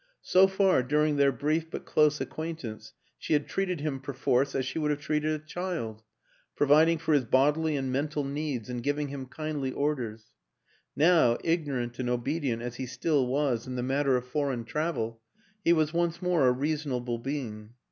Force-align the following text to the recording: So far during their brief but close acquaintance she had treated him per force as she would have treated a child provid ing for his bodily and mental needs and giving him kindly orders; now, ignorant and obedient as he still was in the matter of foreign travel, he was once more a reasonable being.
So 0.23 0.47
far 0.47 0.81
during 0.81 1.17
their 1.17 1.31
brief 1.31 1.69
but 1.69 1.85
close 1.85 2.19
acquaintance 2.19 2.93
she 3.19 3.33
had 3.33 3.47
treated 3.47 3.81
him 3.81 3.99
per 3.99 4.13
force 4.13 4.55
as 4.55 4.65
she 4.65 4.79
would 4.79 4.89
have 4.89 4.99
treated 4.99 5.31
a 5.39 5.45
child 5.45 6.01
provid 6.55 6.89
ing 6.89 6.97
for 6.97 7.13
his 7.13 7.23
bodily 7.25 7.75
and 7.77 7.91
mental 7.91 8.23
needs 8.23 8.67
and 8.67 8.81
giving 8.81 9.09
him 9.09 9.27
kindly 9.27 9.71
orders; 9.71 10.29
now, 10.95 11.37
ignorant 11.43 11.99
and 11.99 12.09
obedient 12.09 12.63
as 12.63 12.77
he 12.77 12.87
still 12.87 13.27
was 13.27 13.67
in 13.67 13.75
the 13.75 13.83
matter 13.83 14.17
of 14.17 14.25
foreign 14.25 14.65
travel, 14.65 15.21
he 15.63 15.71
was 15.71 15.93
once 15.93 16.19
more 16.19 16.47
a 16.47 16.51
reasonable 16.51 17.19
being. 17.19 17.75